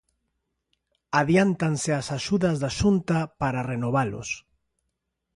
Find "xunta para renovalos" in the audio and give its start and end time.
2.79-4.29